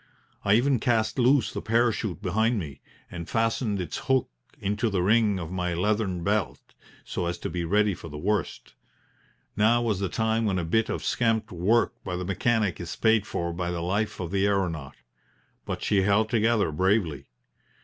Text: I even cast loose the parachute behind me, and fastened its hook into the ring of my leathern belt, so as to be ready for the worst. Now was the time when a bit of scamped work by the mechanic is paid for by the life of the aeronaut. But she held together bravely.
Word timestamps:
I 0.43 0.55
even 0.55 0.79
cast 0.79 1.19
loose 1.19 1.53
the 1.53 1.61
parachute 1.61 2.23
behind 2.23 2.57
me, 2.57 2.81
and 3.11 3.29
fastened 3.29 3.79
its 3.79 3.99
hook 4.07 4.31
into 4.59 4.89
the 4.89 5.03
ring 5.03 5.37
of 5.37 5.51
my 5.51 5.75
leathern 5.75 6.23
belt, 6.23 6.73
so 7.05 7.27
as 7.27 7.37
to 7.37 7.51
be 7.51 7.63
ready 7.65 7.93
for 7.93 8.09
the 8.09 8.17
worst. 8.17 8.73
Now 9.55 9.83
was 9.83 9.99
the 9.99 10.09
time 10.09 10.45
when 10.45 10.57
a 10.57 10.65
bit 10.65 10.89
of 10.89 11.03
scamped 11.05 11.51
work 11.51 11.93
by 12.03 12.15
the 12.15 12.25
mechanic 12.25 12.79
is 12.81 12.95
paid 12.95 13.27
for 13.27 13.53
by 13.53 13.69
the 13.69 13.81
life 13.81 14.19
of 14.19 14.31
the 14.31 14.47
aeronaut. 14.47 14.95
But 15.67 15.83
she 15.83 16.01
held 16.01 16.31
together 16.31 16.71
bravely. 16.71 17.27